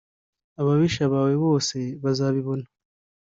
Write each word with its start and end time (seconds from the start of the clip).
ababisha 0.59 1.03
bawe 1.13 1.33
bose 1.43 1.77
bazabibona 2.03 2.65